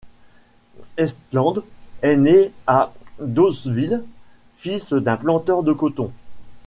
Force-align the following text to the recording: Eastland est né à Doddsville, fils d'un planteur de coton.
Eastland 0.97 1.63
est 2.01 2.15
né 2.17 2.51
à 2.65 2.91
Doddsville, 3.19 4.03
fils 4.55 4.93
d'un 4.93 5.15
planteur 5.15 5.61
de 5.61 5.73
coton. 5.73 6.11